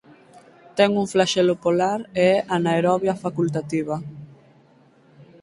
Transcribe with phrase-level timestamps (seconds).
[0.77, 3.95] Ten un flaxelo polar e é anaerobia facultativa.